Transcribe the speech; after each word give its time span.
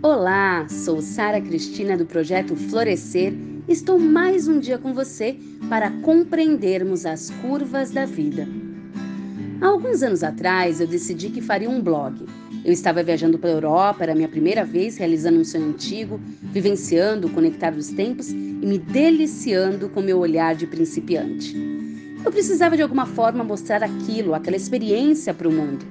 Olá, 0.00 0.64
sou 0.68 1.02
Sara 1.02 1.40
Cristina 1.40 1.96
do 1.96 2.06
projeto 2.06 2.54
Florescer. 2.54 3.34
Estou 3.66 3.98
mais 3.98 4.46
um 4.46 4.60
dia 4.60 4.78
com 4.78 4.94
você 4.94 5.36
para 5.68 5.90
compreendermos 5.90 7.04
as 7.04 7.30
curvas 7.42 7.90
da 7.90 8.06
vida. 8.06 8.46
Há 9.60 9.66
alguns 9.66 10.04
anos 10.04 10.22
atrás 10.22 10.80
eu 10.80 10.86
decidi 10.86 11.30
que 11.30 11.40
faria 11.40 11.68
um 11.68 11.82
blog. 11.82 12.24
Eu 12.64 12.72
estava 12.72 13.02
viajando 13.02 13.40
pela 13.40 13.54
Europa, 13.54 14.04
era 14.04 14.14
minha 14.14 14.28
primeira 14.28 14.64
vez 14.64 14.96
realizando 14.96 15.40
um 15.40 15.44
sonho 15.44 15.70
antigo, 15.70 16.20
vivenciando 16.42 17.26
o 17.26 17.30
conectar 17.30 17.70
dos 17.70 17.88
tempos 17.88 18.30
e 18.30 18.34
me 18.34 18.78
deliciando 18.78 19.88
com 19.88 20.00
meu 20.00 20.20
olhar 20.20 20.54
de 20.54 20.68
principiante. 20.68 21.56
Eu 22.24 22.30
precisava 22.30 22.76
de 22.76 22.82
alguma 22.82 23.04
forma 23.04 23.42
mostrar 23.42 23.82
aquilo, 23.82 24.32
aquela 24.32 24.56
experiência 24.56 25.34
para 25.34 25.48
o 25.48 25.52
mundo. 25.52 25.84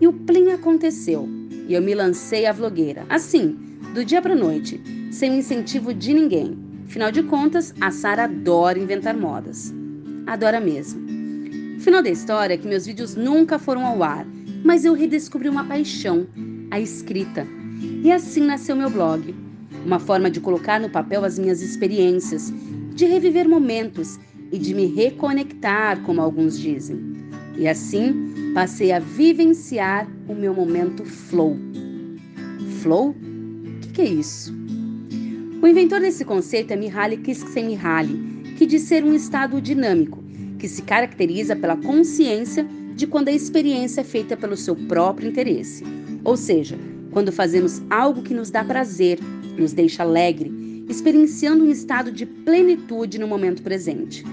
E 0.00 0.06
o 0.06 0.14
plim 0.14 0.50
aconteceu 0.50 1.37
e 1.68 1.74
eu 1.74 1.82
me 1.82 1.94
lancei 1.94 2.46
à 2.46 2.52
vlogueira. 2.52 3.04
Assim, 3.08 3.56
do 3.94 4.04
dia 4.04 4.22
para 4.22 4.34
noite, 4.34 4.80
sem 5.12 5.30
o 5.30 5.34
incentivo 5.34 5.92
de 5.94 6.14
ninguém. 6.14 6.58
Afinal 6.86 7.12
de 7.12 7.22
contas, 7.22 7.74
a 7.80 7.90
Sara 7.90 8.24
adora 8.24 8.78
inventar 8.78 9.14
modas. 9.14 9.72
Adora 10.26 10.58
mesmo. 10.58 11.06
O 11.76 11.80
final 11.80 12.02
da 12.02 12.08
história 12.08 12.54
é 12.54 12.56
que 12.56 12.66
meus 12.66 12.86
vídeos 12.86 13.14
nunca 13.14 13.58
foram 13.58 13.86
ao 13.86 14.02
ar, 14.02 14.26
mas 14.64 14.84
eu 14.84 14.94
redescobri 14.94 15.48
uma 15.48 15.64
paixão, 15.64 16.26
a 16.70 16.80
escrita. 16.80 17.46
E 18.02 18.10
assim 18.10 18.40
nasceu 18.40 18.74
meu 18.74 18.90
blog. 18.90 19.34
Uma 19.84 19.98
forma 19.98 20.30
de 20.30 20.40
colocar 20.40 20.80
no 20.80 20.90
papel 20.90 21.24
as 21.24 21.38
minhas 21.38 21.60
experiências, 21.60 22.52
de 22.94 23.04
reviver 23.04 23.48
momentos 23.48 24.18
e 24.50 24.58
de 24.58 24.74
me 24.74 24.86
reconectar, 24.86 26.00
como 26.02 26.20
alguns 26.20 26.58
dizem. 26.58 27.27
E 27.58 27.66
assim 27.66 28.52
passei 28.54 28.92
a 28.92 29.00
vivenciar 29.00 30.08
o 30.28 30.34
meu 30.34 30.54
momento 30.54 31.04
flow. 31.04 31.56
Flow? 32.80 33.10
O 33.10 33.80
que, 33.80 33.88
que, 33.88 34.02
é 34.02 34.08
isso? 34.08 34.54
O 35.60 35.66
inventor 35.66 36.00
desse 36.00 36.24
conceito 36.24 36.70
é 36.70 36.76
Mihaly 36.76 37.16
Csikszentmihalyi, 37.16 38.54
que 38.56 38.64
diz 38.64 38.82
ser 38.82 39.02
um 39.02 39.12
estado 39.12 39.60
dinâmico, 39.60 40.22
que 40.56 40.68
se 40.68 40.82
caracteriza 40.82 41.56
pela 41.56 41.76
consciência 41.76 42.64
de 42.94 43.08
quando 43.08 43.28
a 43.28 43.32
experiência 43.32 44.02
é 44.02 44.04
feita 44.04 44.36
pelo 44.36 44.56
seu 44.56 44.76
próprio 44.76 45.28
interesse. 45.28 45.82
Ou 46.22 46.36
seja, 46.36 46.78
quando 47.10 47.32
fazemos 47.32 47.82
algo 47.90 48.22
que 48.22 48.34
nos 48.34 48.50
dá 48.50 48.62
prazer, 48.62 49.18
nos 49.58 49.72
deixa 49.72 50.04
alegre, 50.04 50.84
experienciando 50.88 51.64
um 51.64 51.70
estado 51.70 52.12
de 52.12 52.24
plenitude 52.24 53.18
no 53.18 53.26
momento 53.26 53.62
presente 53.62 54.24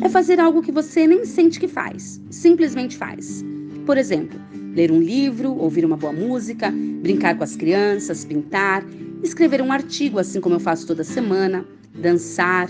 é 0.00 0.08
fazer 0.08 0.40
algo 0.40 0.62
que 0.62 0.72
você 0.72 1.06
nem 1.06 1.24
sente 1.24 1.60
que 1.60 1.68
faz, 1.68 2.20
simplesmente 2.30 2.96
faz. 2.96 3.44
Por 3.86 3.96
exemplo, 3.96 4.40
ler 4.74 4.90
um 4.90 5.00
livro, 5.00 5.52
ouvir 5.56 5.84
uma 5.84 5.96
boa 5.96 6.12
música, 6.12 6.72
brincar 7.02 7.36
com 7.36 7.44
as 7.44 7.54
crianças, 7.54 8.24
pintar, 8.24 8.84
escrever 9.22 9.62
um 9.62 9.72
artigo, 9.72 10.18
assim 10.18 10.40
como 10.40 10.56
eu 10.56 10.60
faço 10.60 10.86
toda 10.86 11.04
semana, 11.04 11.64
dançar. 11.94 12.68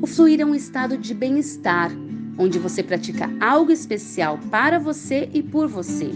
O 0.00 0.06
fluir 0.06 0.40
é 0.40 0.44
um 0.44 0.54
estado 0.54 0.96
de 0.96 1.14
bem-estar, 1.14 1.90
onde 2.38 2.58
você 2.58 2.82
pratica 2.82 3.30
algo 3.40 3.70
especial 3.70 4.38
para 4.50 4.78
você 4.78 5.28
e 5.32 5.42
por 5.42 5.68
você. 5.68 6.10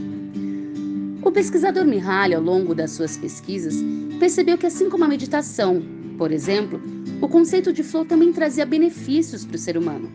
O 1.22 1.30
pesquisador 1.30 1.84
Mihaly, 1.84 2.34
ao 2.34 2.42
longo 2.42 2.74
das 2.74 2.92
suas 2.92 3.16
pesquisas, 3.16 3.76
percebeu 4.18 4.56
que, 4.56 4.66
assim 4.66 4.88
como 4.88 5.04
a 5.04 5.08
meditação, 5.08 5.82
por 6.18 6.32
exemplo, 6.32 6.80
o 7.22 7.28
conceito 7.28 7.72
de 7.72 7.84
flow 7.84 8.04
também 8.04 8.32
trazia 8.32 8.66
benefícios 8.66 9.44
para 9.44 9.54
o 9.54 9.58
ser 9.58 9.78
humano. 9.78 10.10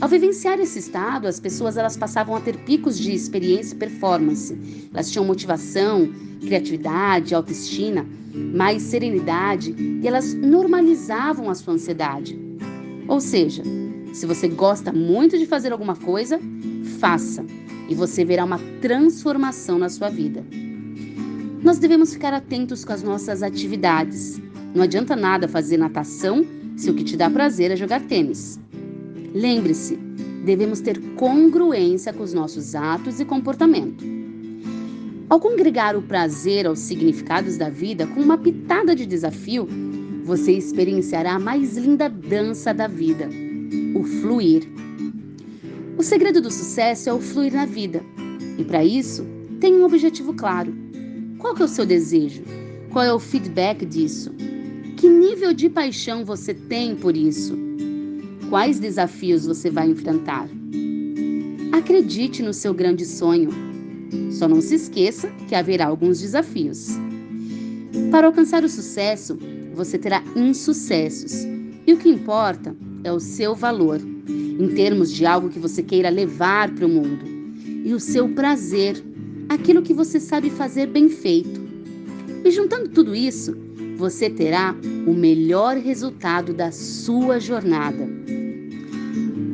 Ao 0.00 0.08
vivenciar 0.08 0.58
esse 0.58 0.78
estado, 0.78 1.28
as 1.28 1.38
pessoas 1.38 1.76
elas 1.76 1.96
passavam 1.96 2.34
a 2.34 2.40
ter 2.40 2.56
picos 2.64 2.98
de 2.98 3.12
experiência 3.12 3.74
e 3.74 3.78
performance. 3.78 4.88
Elas 4.92 5.10
tinham 5.10 5.24
motivação, 5.24 6.10
criatividade, 6.40 7.34
autoestima, 7.34 8.04
mais 8.34 8.82
serenidade 8.82 9.74
e 9.78 10.08
elas 10.08 10.34
normalizavam 10.34 11.48
a 11.48 11.54
sua 11.54 11.74
ansiedade. 11.74 12.36
Ou 13.06 13.20
seja, 13.20 13.62
se 14.12 14.26
você 14.26 14.48
gosta 14.48 14.92
muito 14.92 15.38
de 15.38 15.46
fazer 15.46 15.70
alguma 15.70 15.94
coisa, 15.94 16.40
faça 16.98 17.44
e 17.88 17.94
você 17.94 18.24
verá 18.24 18.44
uma 18.44 18.58
transformação 18.80 19.78
na 19.78 19.88
sua 19.88 20.08
vida. 20.08 20.44
Nós 21.62 21.78
devemos 21.78 22.14
ficar 22.14 22.32
atentos 22.32 22.84
com 22.84 22.92
as 22.92 23.02
nossas 23.02 23.42
atividades, 23.42 24.40
não 24.74 24.82
adianta 24.84 25.16
nada 25.16 25.48
fazer 25.48 25.76
natação 25.76 26.46
se 26.76 26.90
o 26.90 26.94
que 26.94 27.04
te 27.04 27.16
dá 27.16 27.28
prazer 27.28 27.70
é 27.70 27.76
jogar 27.76 28.00
tênis. 28.02 28.58
Lembre-se, 29.34 29.96
devemos 30.44 30.80
ter 30.80 31.00
congruência 31.14 32.12
com 32.12 32.22
os 32.22 32.32
nossos 32.32 32.74
atos 32.74 33.20
e 33.20 33.24
comportamento. 33.24 34.04
Ao 35.28 35.38
congregar 35.38 35.96
o 35.96 36.02
prazer 36.02 36.66
aos 36.66 36.80
significados 36.80 37.56
da 37.56 37.68
vida 37.68 38.06
com 38.06 38.20
uma 38.20 38.38
pitada 38.38 38.96
de 38.96 39.06
desafio, 39.06 39.68
você 40.24 40.52
experienciará 40.52 41.34
a 41.34 41.38
mais 41.38 41.76
linda 41.76 42.08
dança 42.08 42.72
da 42.74 42.86
vida, 42.86 43.28
o 43.94 44.02
fluir. 44.02 44.68
O 45.96 46.02
segredo 46.02 46.40
do 46.40 46.50
sucesso 46.50 47.08
é 47.08 47.12
o 47.12 47.20
fluir 47.20 47.52
na 47.52 47.66
vida. 47.66 48.02
E 48.58 48.64
para 48.64 48.84
isso, 48.84 49.24
tenha 49.60 49.76
um 49.76 49.84
objetivo 49.84 50.34
claro. 50.34 50.74
Qual 51.38 51.56
é 51.56 51.62
o 51.62 51.68
seu 51.68 51.86
desejo? 51.86 52.42
Qual 52.90 53.04
é 53.04 53.12
o 53.12 53.18
feedback 53.18 53.86
disso? 53.86 54.34
Nível 55.50 55.68
de 55.68 55.68
paixão 55.68 56.24
você 56.24 56.54
tem 56.54 56.94
por 56.94 57.16
isso? 57.16 57.58
Quais 58.48 58.78
desafios 58.78 59.46
você 59.46 59.68
vai 59.68 59.90
enfrentar? 59.90 60.48
Acredite 61.72 62.40
no 62.40 62.54
seu 62.54 62.72
grande 62.72 63.04
sonho. 63.04 63.50
Só 64.30 64.46
não 64.46 64.60
se 64.60 64.76
esqueça 64.76 65.28
que 65.48 65.56
haverá 65.56 65.88
alguns 65.88 66.20
desafios. 66.20 66.90
Para 68.12 68.28
alcançar 68.28 68.62
o 68.62 68.68
sucesso, 68.68 69.36
você 69.74 69.98
terá 69.98 70.22
insucessos. 70.36 71.44
E 71.84 71.94
o 71.94 71.96
que 71.96 72.08
importa 72.08 72.76
é 73.02 73.12
o 73.12 73.18
seu 73.18 73.52
valor, 73.52 74.00
em 74.28 74.68
termos 74.68 75.10
de 75.10 75.26
algo 75.26 75.48
que 75.48 75.58
você 75.58 75.82
queira 75.82 76.10
levar 76.10 76.72
para 76.72 76.86
o 76.86 76.88
mundo. 76.88 77.24
E 77.84 77.92
o 77.92 77.98
seu 77.98 78.28
prazer, 78.28 79.02
aquilo 79.48 79.82
que 79.82 79.94
você 79.94 80.20
sabe 80.20 80.48
fazer 80.48 80.86
bem 80.86 81.08
feito. 81.08 81.60
E 82.44 82.52
juntando 82.52 82.88
tudo 82.88 83.16
isso, 83.16 83.56
você 84.00 84.30
terá 84.30 84.74
o 85.06 85.12
melhor 85.12 85.76
resultado 85.76 86.54
da 86.54 86.72
sua 86.72 87.38
jornada. 87.38 88.08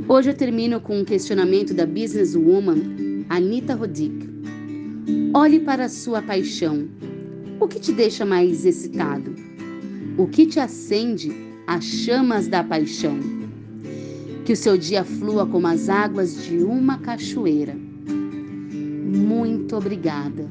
Hoje 0.09 0.31
eu 0.31 0.35
termino 0.35 0.81
com 0.81 1.01
um 1.01 1.05
questionamento 1.05 1.75
da 1.75 1.85
businesswoman 1.85 3.25
Anita 3.29 3.75
Roddick. 3.75 4.25
Olhe 5.35 5.59
para 5.59 5.87
a 5.87 5.89
sua 5.89 6.23
paixão. 6.23 6.89
O 7.59 7.67
que 7.67 7.81
te 7.81 7.93
deixa 7.93 8.25
mais 8.25 8.65
excitado? 8.65 9.35
O 10.17 10.29
que 10.29 10.47
te 10.47 10.61
acende 10.61 11.33
as 11.67 11.85
chamas 11.85 12.47
da 12.47 12.63
paixão? 12.63 13.19
Que 14.45 14.53
o 14.53 14.57
seu 14.57 14.79
dia 14.79 15.03
flua 15.03 15.45
como 15.45 15.67
as 15.67 15.89
águas 15.89 16.45
de 16.45 16.59
uma 16.59 16.99
cachoeira. 16.99 17.75
Muito 17.75 19.75
obrigada. 19.75 20.49